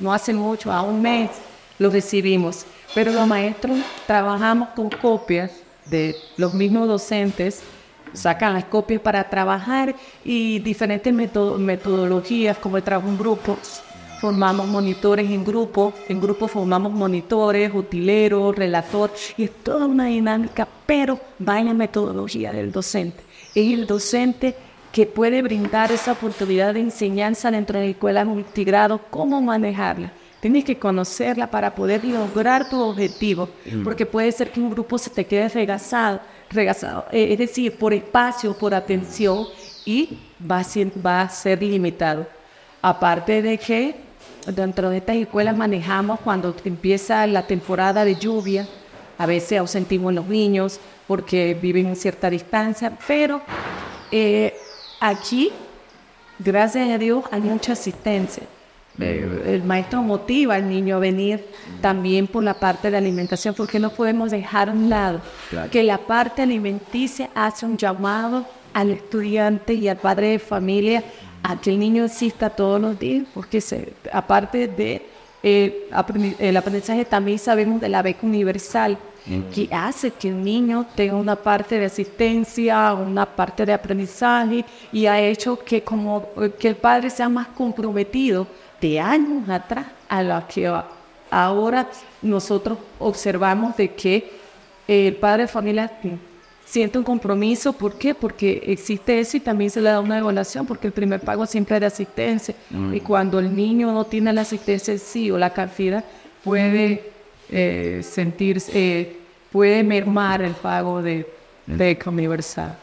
[0.00, 1.30] No hace mucho, a un mes
[1.78, 2.64] lo recibimos.
[2.94, 5.50] Pero los maestros trabajamos con copias
[5.86, 7.62] de los mismos docentes,
[8.12, 13.56] sacan las copias para trabajar y diferentes metodologías como el trabajo en grupo,
[14.20, 20.68] formamos monitores en grupo, en grupo formamos monitores, utileros, relator, y es toda una dinámica,
[20.86, 23.20] pero va en la metodología del docente.
[23.54, 24.54] Es el docente
[24.92, 30.12] que puede brindar esa oportunidad de enseñanza dentro de la escuela multigrado, cómo manejarla.
[30.42, 33.48] Tienes que conocerla para poder lograr tu objetivo,
[33.82, 37.94] porque puede ser que un grupo se te quede regasado, regasado eh, es decir, por
[37.94, 39.46] espacio, por atención,
[39.86, 42.26] y va a ser, va a ser limitado.
[42.82, 43.94] Aparte de que
[44.46, 48.68] dentro de estas escuelas manejamos cuando empieza la temporada de lluvia,
[49.18, 53.40] a veces ausentimos los niños porque viven en cierta distancia, pero
[54.10, 54.52] eh,
[55.04, 55.50] Aquí,
[56.38, 58.44] gracias a Dios, hay mucha asistencia.
[59.00, 61.44] Eh, el maestro motiva al niño a venir
[61.80, 65.20] también por la parte de alimentación, porque no podemos dejar a un lado
[65.70, 71.02] que la parte alimenticia hace un llamado al estudiante y al padre de familia
[71.42, 75.06] a que el niño exista todos los días, porque se, aparte de
[75.42, 75.88] eh,
[76.38, 78.98] el aprendizaje también sabemos de la beca universal,
[79.54, 85.06] que hace que el niño tenga una parte de asistencia, una parte de aprendizaje y
[85.06, 86.28] ha hecho que, como,
[86.58, 88.48] que el padre sea más comprometido
[88.82, 90.70] de años atrás a lo que
[91.30, 91.88] ahora
[92.20, 94.30] nosotros observamos de que
[94.86, 95.90] el padre de familia
[96.66, 97.72] siente un compromiso.
[97.72, 98.14] ¿Por qué?
[98.14, 101.76] Porque existe eso y también se le da una evaluación, porque el primer pago siempre
[101.76, 102.54] es de asistencia.
[102.92, 106.04] Y cuando el niño no tiene la asistencia sí o la cantidad,
[106.42, 107.12] puede
[107.48, 109.16] eh, sentirse, eh,
[109.50, 111.26] puede mermar el pago de
[112.06, 112.76] universal.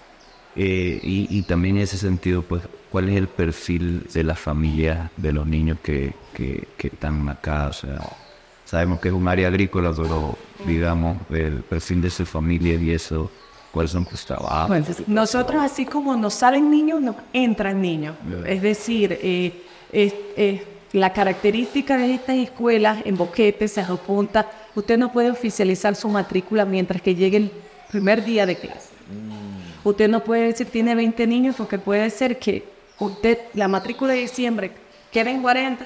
[0.62, 5.32] Eh, y, también en ese sentido, pues, ¿cuál es el perfil de la familia de
[5.32, 7.68] los niños que, que, están acá?
[7.70, 8.02] O sea,
[8.66, 13.32] sabemos que es un área agrícola, pero digamos, el perfil de su familia y eso,
[13.72, 15.08] ¿cuáles son sus trabajos?
[15.08, 18.16] nosotros, así como nos salen niños, nos entran niños.
[18.46, 24.46] Es decir, eh, la característica de estas escuelas en Boquete se apunta
[24.76, 27.52] Usted no puede oficializar su matrícula mientras que llegue el
[27.90, 28.89] primer día de clase.
[29.84, 32.68] Usted no puede decir tiene 20 niños porque puede ser que
[33.00, 34.72] usted la matrícula de diciembre
[35.12, 35.86] quede en 40,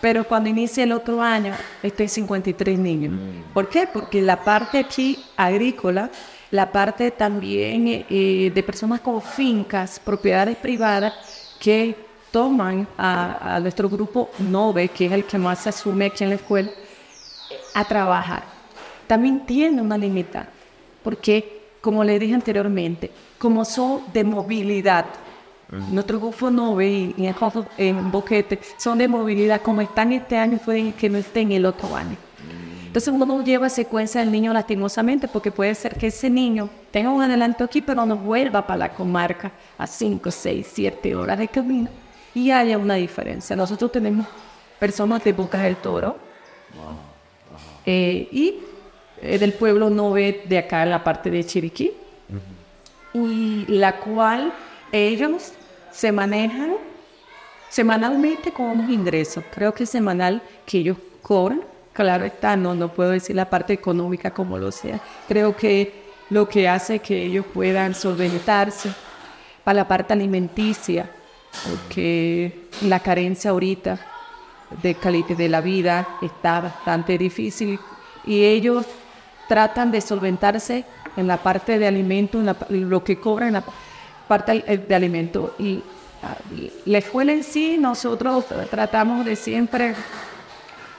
[0.00, 3.14] pero cuando inicie el otro año esté 53 niños.
[3.14, 3.52] Mm.
[3.52, 3.88] ¿Por qué?
[3.92, 6.10] Porque la parte aquí agrícola,
[6.50, 11.14] la parte también eh, de personas con fincas, propiedades privadas
[11.58, 11.96] que
[12.30, 16.30] toman a, a nuestro grupo NOVE, que es el que más se asume aquí en
[16.30, 16.70] la escuela,
[17.74, 18.44] a trabajar,
[19.06, 20.48] también tiene una limita,
[21.02, 25.06] porque, como le dije anteriormente, como son de movilidad,
[25.90, 27.34] nuestro grupo no ve en,
[27.78, 31.94] en Boquete son de movilidad, como están este año, pueden que no estén el otro
[31.94, 32.16] año.
[32.86, 37.10] Entonces uno no lleva secuencia del niño lastimosamente porque puede ser que ese niño tenga
[37.10, 41.46] un adelanto aquí pero no vuelva para la comarca a 5, 6, 7 horas de
[41.46, 41.88] camino
[42.34, 43.54] y haya una diferencia.
[43.54, 44.26] Nosotros tenemos
[44.80, 46.16] personas de Boca del Toro,
[47.86, 48.54] eh, y
[49.22, 51.92] eh, del pueblo no ve de acá en la parte de Chiriquí,
[53.12, 54.52] y la cual
[54.92, 55.52] ellos
[55.90, 56.74] se manejan
[57.68, 59.44] semanalmente con unos ingresos.
[59.52, 64.30] Creo que semanal que ellos cobran, claro está, no, no puedo decir la parte económica
[64.30, 65.00] como lo sea.
[65.28, 65.92] Creo que
[66.30, 68.90] lo que hace que ellos puedan solventarse
[69.64, 71.10] para la parte alimenticia,
[71.68, 73.98] porque la carencia ahorita
[74.82, 77.78] de calidad de la vida está bastante difícil
[78.24, 78.86] y ellos
[79.50, 80.84] tratan de solventarse
[81.16, 83.64] en la parte de alimento, en lo que cobran en la
[84.28, 85.56] parte de alimento.
[85.58, 85.82] Y
[86.22, 86.36] ah,
[86.84, 89.96] la escuela en sí, nosotros tratamos de siempre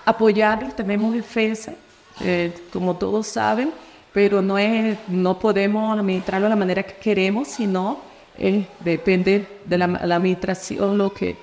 [0.04, 1.76] apoyarlos, tenemos defensa,
[2.20, 3.72] eh, como todos saben,
[4.12, 8.00] pero no, es, no podemos administrarlo de la manera que queremos, sino
[8.38, 11.38] eh, depende de la, la administración lo que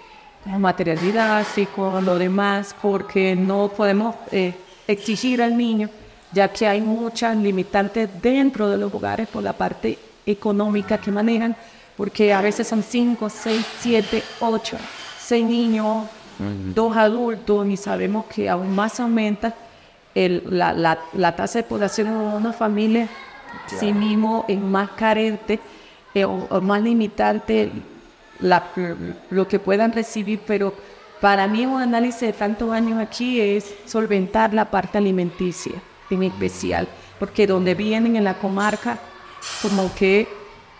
[0.44, 4.52] material didáctico, lo demás, porque no podemos eh,
[4.86, 5.88] exigir al niño,
[6.32, 11.56] ya que hay muchas limitantes dentro de los hogares por la parte económica que manejan,
[11.96, 14.76] porque a veces son 5, 6, 7, 8,
[15.20, 16.06] 6 niños,
[16.74, 19.54] dos adultos, y sabemos que aún más aumenta
[20.14, 23.08] el, la, la, la, tasa de población en una familia,
[23.66, 25.58] sí mismo es más carente
[26.14, 27.70] eh, o más limitante
[29.30, 30.72] lo que puedan recibir, pero
[31.20, 35.74] para mí un análisis de tantos años aquí es solventar la parte alimenticia,
[36.10, 38.98] en especial, porque donde vienen en la comarca,
[39.62, 40.28] como que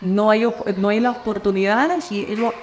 [0.01, 2.55] no hay, no hay las oportunidades y ellos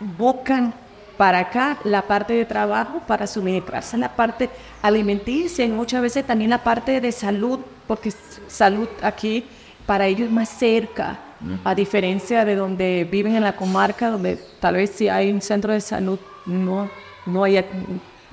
[0.00, 0.74] buscan
[1.16, 4.48] para acá la parte de trabajo para suministrarse la parte
[4.80, 8.12] alimenticia y muchas veces también la parte de salud, porque
[8.48, 9.44] salud aquí
[9.86, 11.18] para ellos es más cerca
[11.64, 15.72] a diferencia de donde viven en la comarca, donde tal vez si hay un centro
[15.72, 16.88] de salud, no,
[17.26, 17.64] no hay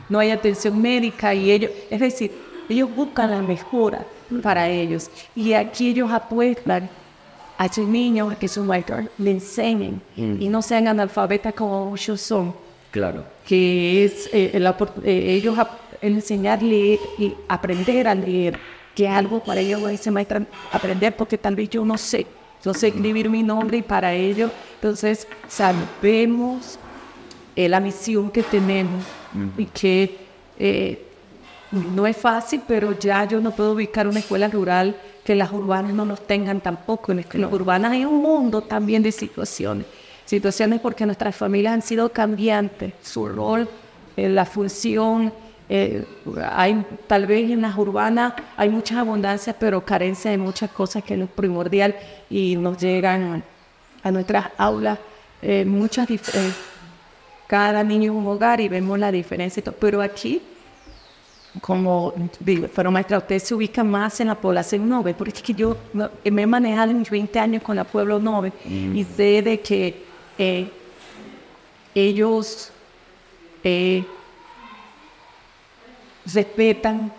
[0.08, 2.32] no hay atención médica y ellos, es decir,
[2.70, 4.06] ellos buscan la mejora
[4.44, 5.10] para ellos.
[5.36, 6.90] Y aquí ellos apuestan
[7.58, 12.22] a sus niños a que sus maestros le enseñen y no sean analfabetas como ellos
[12.22, 12.54] son.
[12.92, 13.24] Claro.
[13.46, 18.58] Que es eh, el eh, ellos ap- el enseñar a leer y aprender a leer,
[18.96, 22.26] que es algo para ellos ese maestro aprender, porque tal vez yo no sé,
[22.64, 26.80] yo sé escribir mi nombre y para ello, entonces sabemos
[27.56, 29.04] eh, la misión que tenemos
[29.58, 30.18] y que
[30.58, 31.09] eh,
[31.72, 35.94] no es fácil, pero ya yo no puedo ubicar una escuela rural que las urbanas
[35.94, 37.12] no nos tengan tampoco.
[37.12, 39.86] En las escuelas urbanas hay un mundo también de situaciones.
[40.26, 42.94] Situaciones porque nuestras familias han sido cambiantes.
[43.02, 43.68] Su rol,
[44.16, 45.32] eh, la función,
[45.68, 46.04] eh,
[46.52, 51.14] hay tal vez en las urbanas hay mucha abundancia, pero carencia de muchas cosas que
[51.14, 51.96] es lo primordial
[52.30, 53.44] y nos llegan
[54.02, 54.98] a nuestras aulas
[55.42, 56.08] eh, muchas
[57.48, 59.64] cada niño es un hogar y vemos la diferencia.
[59.80, 60.42] Pero aquí,
[61.62, 62.14] como
[62.76, 66.10] pero maestra, usted se ubica más en la población 9, porque es que yo no-
[66.24, 70.04] me he manejado en mis 20 años con la pueblo 9 y sé de que
[70.38, 70.70] eh,
[71.96, 72.72] ellos
[73.64, 74.04] eh,
[76.34, 77.12] respetan,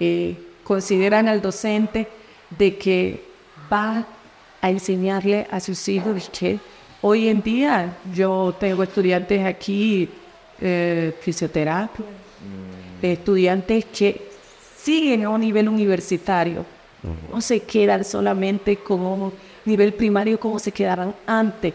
[0.00, 2.08] eh, consideran al docente
[2.50, 3.24] de que
[3.72, 4.06] va
[4.60, 6.58] a enseñarle a sus hijos que
[7.02, 10.08] hoy en día yo tengo estudiantes aquí,
[10.60, 12.04] eh, fisioterapia,
[13.12, 14.28] estudiantes que
[14.76, 16.64] siguen a un nivel universitario,
[17.30, 19.32] no se quedan solamente como
[19.64, 21.74] nivel primario como se quedaban antes,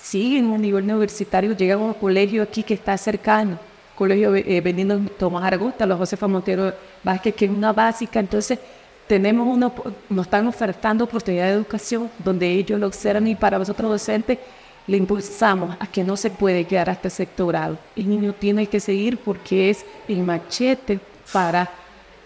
[0.00, 3.58] siguen a un nivel universitario, llegan a un colegio aquí que está cercano,
[3.94, 8.58] colegio eh, vendiendo Tomás Aragosta, los Josefa Montero Vázquez, que es una básica, entonces
[9.06, 9.70] tenemos una,
[10.08, 14.38] nos están ofertando oportunidad de educación donde ellos lo observan y para nosotros docentes
[14.86, 17.78] le impulsamos a que no se puede quedar hasta sectorado.
[17.96, 21.00] El niño tiene que seguir porque es el machete
[21.32, 21.70] para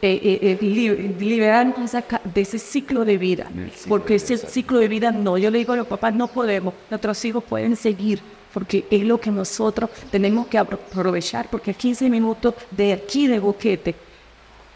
[0.00, 3.50] eh, eh, eh, li- liberarnos de, ese ciclo de vida.
[3.88, 7.24] Porque ese ciclo de vida no, yo le digo a los papás, no podemos, nuestros
[7.24, 8.20] hijos pueden seguir.
[8.52, 13.26] Porque es lo que nosotros tenemos que apro- aprovechar, porque a 15 minutos de aquí
[13.26, 13.94] de Boquete,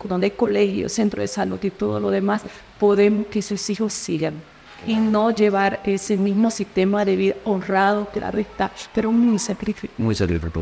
[0.05, 2.43] donde hay colegios, centro de salud y todo lo demás,
[2.79, 4.35] podemos que sus hijos sigan
[4.87, 9.95] y no llevar ese mismo sistema de vida honrado, claro está, pero muy sacrificado.
[9.99, 10.61] Muy satisfecho.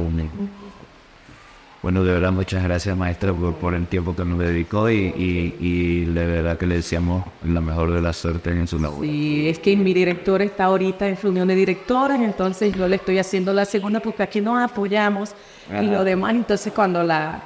[1.83, 5.57] Bueno, de verdad, muchas gracias, maestra, por, por el tiempo que nos dedicó y, y,
[5.59, 9.03] y de verdad que le deseamos la mejor de la suerte en su labor.
[9.03, 13.19] Y es que mi director está ahorita en reunión de directoras, entonces yo le estoy
[13.19, 15.35] haciendo la segunda porque aquí nos apoyamos
[15.71, 16.35] y lo demás.
[16.35, 17.45] Entonces, cuando la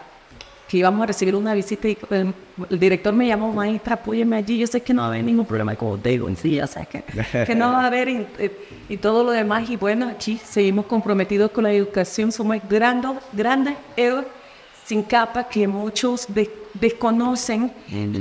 [0.68, 2.34] que íbamos a recibir una visita y el,
[2.70, 4.58] el director me llamó, maestra, apóyeme allí.
[4.58, 6.84] Yo sé que no va a haber ningún problema como digo en sí, o sea,
[6.86, 7.02] que,
[7.46, 8.26] que no va a haber y,
[8.88, 9.68] y todo lo demás.
[9.68, 14.26] Y bueno, aquí seguimos comprometidos con la educación, somos grandes, grandes héroes
[14.86, 17.72] sin capa que muchos de- desconocen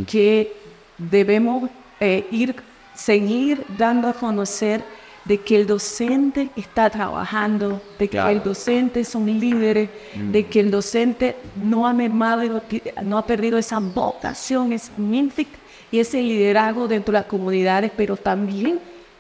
[0.06, 0.54] que
[0.98, 2.56] debemos eh, ir,
[2.94, 4.84] seguir dando a conocer
[5.26, 8.30] de que el docente está trabajando, de que Claro.
[8.32, 9.90] el docente son líderes,
[10.32, 12.62] de que el docente no ha mermado,
[13.04, 15.58] no ha perdido esa vocación, mística
[15.92, 18.80] y ese liderazgo dentro de las comunidades, pero también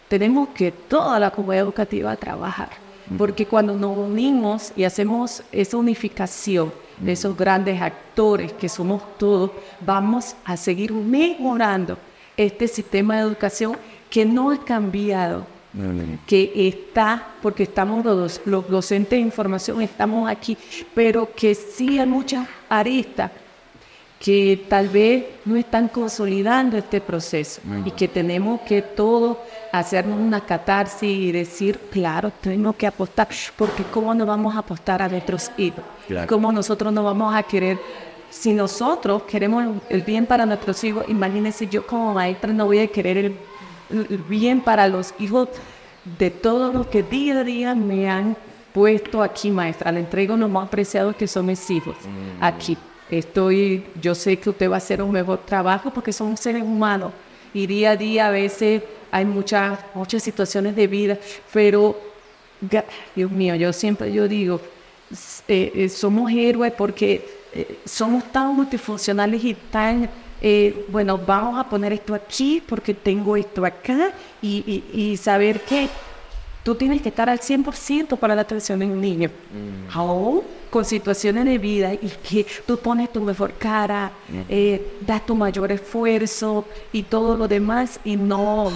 [0.10, 2.70] tenemos que toda la comunidad educativa trabajar,
[3.18, 9.52] porque cuando nos unimos y hacemos esa unificación de esos grandes actores que somos todos,
[9.80, 11.98] vamos a seguir mejorando
[12.38, 13.78] este sistema de educación
[14.10, 15.46] que no ha cambiado,
[16.28, 20.58] que está, porque estamos los, los docentes de información, estamos aquí,
[20.94, 23.32] pero que sí hay muchas aristas
[24.24, 29.38] que tal vez no están consolidando este proceso y que tenemos que todos
[29.70, 35.02] hacernos una catarsis y decir, claro, tenemos que apostar, porque ¿cómo no vamos a apostar
[35.02, 35.84] a nuestros hijos?
[36.08, 36.28] Claro.
[36.30, 37.78] ¿Cómo nosotros no vamos a querer?
[38.30, 42.88] Si nosotros queremos el bien para nuestros hijos, imagínense yo como maestra no voy a
[42.88, 43.38] querer el, el
[44.28, 45.50] bien para los hijos
[46.20, 48.36] de todos los que día a día me han
[48.74, 49.91] puesto aquí, maestra.
[49.91, 51.96] Le entrego lo más preciado que son mis hijos
[52.41, 52.78] aquí.
[53.10, 57.12] Estoy, yo sé que usted va a hacer un mejor trabajo porque somos seres humanos
[57.54, 58.82] y día a día a veces
[59.12, 61.18] hay muchas, muchas situaciones de vida,
[61.54, 61.96] pero
[63.16, 64.60] Dios mío, yo siempre yo digo,
[65.48, 67.24] eh, eh, somos héroes porque
[67.54, 70.10] eh, somos tan multifuncionales y tan,
[70.44, 75.62] eh, bueno, vamos a poner esto aquí porque tengo esto acá y, y- y saber
[75.62, 75.88] que
[76.64, 79.30] tú tienes que estar al 100% para la atención de un niño.
[79.94, 84.12] Aún con situaciones de vida y que tú pones tu mejor cara,
[84.50, 88.72] eh, das tu mayor esfuerzo y todo lo demás y no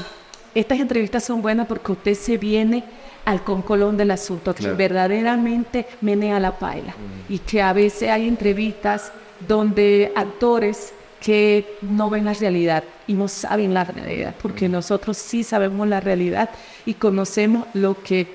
[0.56, 2.84] estas entrevistas son buenas porque usted se viene
[3.26, 6.96] al concolón del asunto, que verdaderamente menea la paila.
[7.30, 9.12] Y que a veces hay entrevistas
[9.48, 15.44] donde actores que no ven la realidad y no saben la realidad, porque nosotros sí
[15.44, 16.50] sabemos la realidad
[16.86, 18.28] y conocemos lo que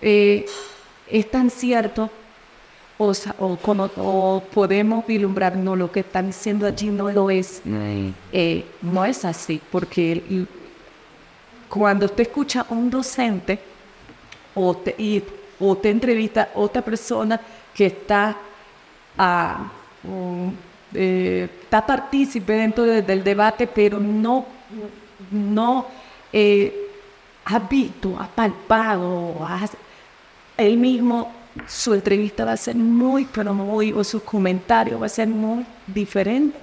[0.00, 0.46] eh,
[1.10, 2.10] es tan cierto
[2.96, 5.04] o, o, podemos
[5.56, 7.62] no lo que están diciendo allí no lo es.
[8.32, 10.46] Eh, no es así, porque
[11.68, 13.58] cuando usted escucha a un docente
[14.54, 15.22] o te, y,
[15.58, 17.40] o te entrevista a otra persona
[17.74, 18.36] que está,
[19.18, 19.70] a,
[20.94, 24.46] eh, está partícipe dentro del debate, pero no,
[25.30, 25.86] no
[26.32, 26.72] eh,
[27.44, 29.46] ha visto, ha palpado,
[30.56, 31.32] él mismo
[31.66, 35.64] su entrevista va a ser muy, pero muy, o su comentario va a ser muy
[35.86, 36.58] diferente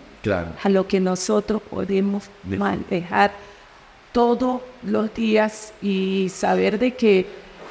[0.64, 3.32] a lo que nosotros podemos manejar
[4.12, 7.26] todos los días y saber de que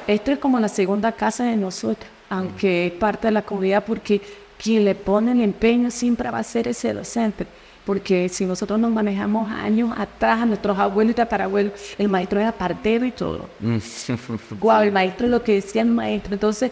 [0.07, 4.21] esto es como la segunda casa de nosotros, aunque es parte de la comunidad, porque
[4.61, 7.47] quien le pone el empeño siempre va a ser ese docente.
[7.85, 12.51] Porque si nosotros nos manejamos años atrás, a nuestros abuelos y tatarabuelos, el maestro era
[12.51, 13.49] partero y todo.
[14.59, 16.33] Guau, el maestro es lo que decía el maestro.
[16.33, 16.71] Entonces,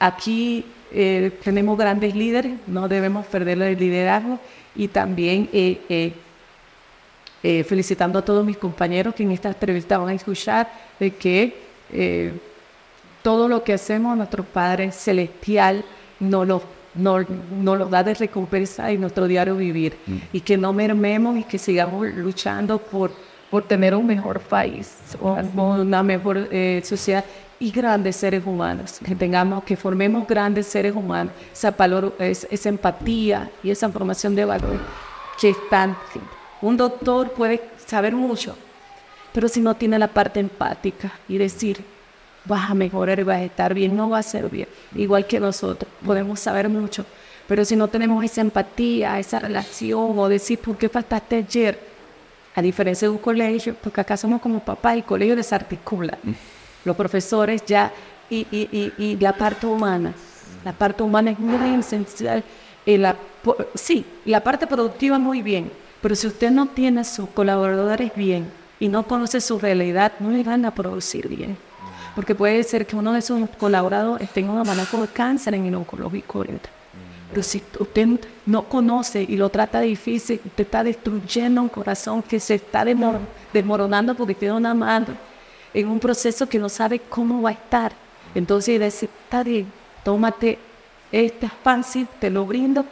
[0.00, 4.40] Aquí eh, tenemos grandes líderes, no debemos perder el liderazgo
[4.74, 6.14] y también eh,
[7.42, 12.40] eh, felicitando a todos mis compañeros que en esta entrevista van a escuchar de que
[13.22, 15.84] todo lo que hacemos nuestro Padre Celestial
[16.18, 16.62] nos lo,
[16.94, 20.16] no, da de recompensa en nuestro diario vivir mm.
[20.32, 23.12] y que no mermemos y que sigamos luchando por,
[23.50, 26.48] por tener un mejor país, una mejor
[26.82, 27.24] sociedad
[27.60, 33.50] y grandes seres humanos, que tengamos, que formemos grandes seres humanos, esa, valor, esa empatía
[33.62, 34.80] y esa formación de valor
[35.38, 35.94] que están.
[36.62, 38.56] Un doctor puede saber mucho,
[39.32, 41.84] pero si no tiene la parte empática y decir,
[42.44, 44.68] vas a mejorar y vas a estar bien, no va a ser bien.
[44.94, 47.04] Igual que nosotros, podemos saber mucho,
[47.46, 51.78] pero si no tenemos esa empatía, esa relación, o decir, ¿por qué faltaste ayer?
[52.54, 56.18] A diferencia de un colegio, porque acá somos como papá, el colegio desarticula
[56.84, 57.92] los profesores ya,
[58.28, 60.14] y, y, y, la parte humana.
[60.64, 62.44] La parte humana es muy esencial.
[62.86, 63.16] Y la,
[63.74, 65.70] sí, la parte productiva muy bien,
[66.00, 70.30] pero si usted no tiene a sus colaboradores bien y no conoce su realidad, no
[70.30, 71.56] le van a producir bien.
[72.20, 75.74] Porque puede ser que uno de sus colaboradores tenga una mala de cáncer en el
[75.74, 76.44] oncológico.
[77.30, 78.08] Pero si usted
[78.44, 84.14] no conoce y lo trata difícil, usted está destruyendo un corazón que se está desmoronando
[84.14, 85.06] porque tiene una mano
[85.72, 87.92] en un proceso que no sabe cómo va a estar.
[88.34, 89.72] Entonces decir, está bien,
[90.04, 90.58] tómate
[91.10, 92.84] este espacio, te lo brindo,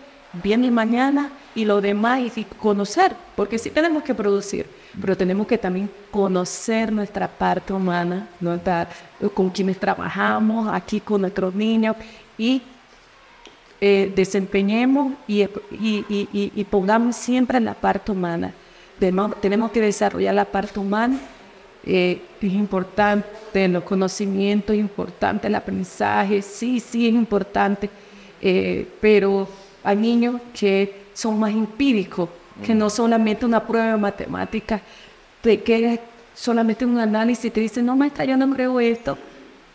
[0.43, 4.67] viene mañana y lo demás y conocer, porque sí tenemos que producir,
[5.01, 8.89] pero tenemos que también conocer nuestra parte humana, nuestra,
[9.35, 11.97] con quienes trabajamos aquí con nuestros niños
[12.37, 12.63] y
[13.81, 16.07] eh, desempeñemos y, y,
[16.55, 18.53] y, pongamos siempre la parte humana.
[18.99, 21.19] tenemos que desarrollar la parte humana
[21.91, 27.89] eh, es importante, los conocimientos es importante, el aprendizaje, sí, sí es importante,
[28.43, 29.49] eh, pero
[29.83, 32.29] hay niños que son más empíricos,
[32.65, 34.83] que no solamente una prueba de matemáticas,
[35.43, 36.01] que
[36.35, 39.19] solamente un análisis y te dicen, no maestra, yo no creo esto.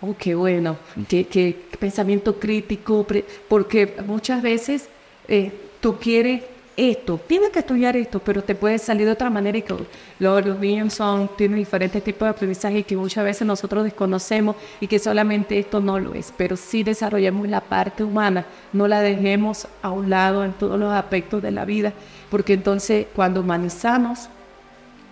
[0.02, 0.78] Oh, qué bueno,
[1.08, 3.06] qué, pensamiento crítico,
[3.48, 4.90] porque muchas veces
[5.28, 6.44] eh, tú quieres
[6.76, 9.76] esto, tienes que estudiar esto, pero te puede salir de otra manera y que
[10.20, 14.98] los, niños son, tienen diferentes tipos de aprendizaje que muchas veces nosotros desconocemos y que
[14.98, 19.92] solamente esto no lo es, pero sí desarrollemos la parte humana, no la dejemos a
[19.92, 21.94] un lado en todos los aspectos de la vida,
[22.34, 24.28] porque entonces cuando humanizamos,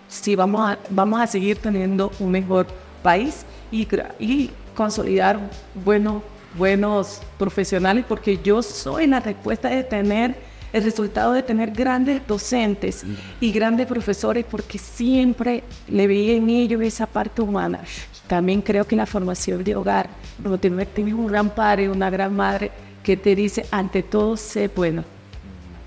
[0.08, 2.66] sí vamos a, vamos a seguir teniendo un mejor
[3.00, 5.38] país y, consolidar
[5.84, 6.20] buenos,
[6.58, 10.34] buenos profesionales, porque yo soy la respuesta de tener
[10.72, 13.04] el resultado de tener grandes docentes
[13.40, 17.78] y grandes profesores, porque siempre le veía en ellos esa parte humana.
[18.26, 20.10] También creo que la formación de hogar,
[20.42, 22.72] cuando tienes un gran padre, una gran madre
[23.04, 25.04] que te dice, ante todo, sé bueno.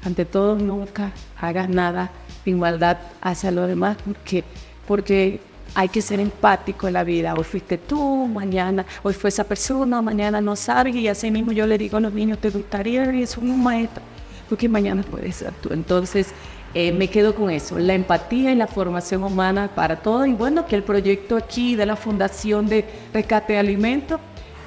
[0.06, 2.12] Ante todo, nunca hagas nada
[2.44, 4.44] de igualdad hacia los demás, porque,
[4.88, 5.40] porque
[5.74, 7.34] hay que ser empático en la vida.
[7.36, 11.68] Hoy fuiste tú, mañana, hoy fue esa persona, mañana no sabes, y así mismo yo
[11.68, 13.14] le digo a los niños, ¿te gustaría?
[13.14, 14.02] Y es un maestro
[14.50, 15.70] porque mañana puede ser tú.
[15.74, 16.28] Entonces,
[16.74, 20.26] eh, me quedo con eso, la empatía y la formación humana para todo.
[20.26, 24.20] Y bueno, que el proyecto aquí de la Fundación de Rescate de Alimentos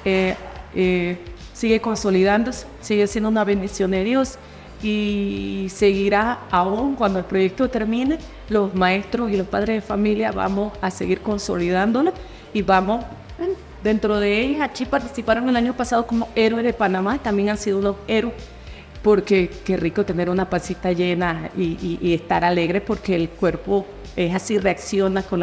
[0.05, 0.35] eh,
[0.75, 1.17] eh,
[1.53, 4.37] sigue consolidándose, sigue siendo una bendición de Dios.
[4.81, 8.17] Y seguirá aún cuando el proyecto termine.
[8.49, 12.13] Los maestros y los padres de familia vamos a seguir consolidándolo
[12.53, 13.05] y vamos,
[13.83, 17.79] dentro de ellos, aquí participaron el año pasado como héroes de Panamá, también han sido
[17.79, 18.33] unos héroes
[19.03, 24.57] porque qué rico tener una pasita llena y, estar alegre porque el cuerpo es así,
[24.57, 25.41] reacciona con,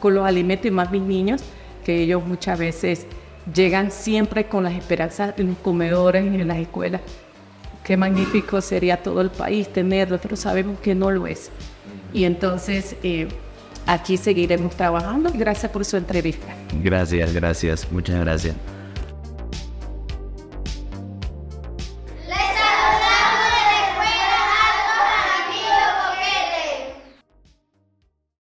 [0.00, 1.42] con los alimentos y más mis niños,
[1.84, 3.06] que ellos muchas veces
[3.52, 7.00] llegan siempre con las esperanzas en los comedores y en las escuelas.
[7.86, 11.52] Qué magnífico sería todo el país tenerlo, pero sabemos que no lo es.
[12.12, 13.28] Y entonces eh,
[13.86, 15.30] aquí seguiremos trabajando.
[15.32, 16.48] Gracias por su entrevista.
[16.82, 18.56] Gracias, gracias, muchas gracias.